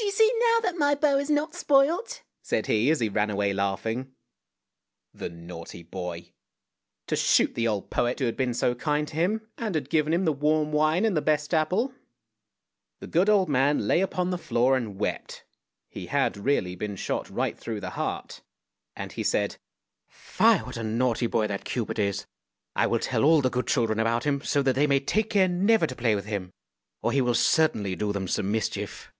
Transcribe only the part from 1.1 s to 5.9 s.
is not spoilt?" said he as he ran away laughing. The naughty